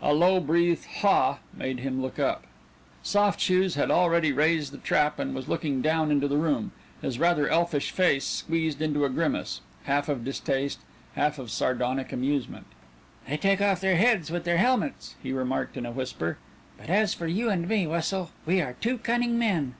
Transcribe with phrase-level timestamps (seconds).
[0.00, 2.44] A low breathed "Ha!" made him look up.
[3.02, 6.70] Soft Shoes had already raised the trap and was looking down into the room,
[7.02, 10.78] his rather elfish face squeezed into a grimace, half of distaste,
[11.16, 12.66] half of sardonic amusement.
[13.28, 16.38] "They take off their heads with their helmets," he remarked in a whisper,
[16.78, 19.74] "but as for you and me, Wessel, we are two cunning men."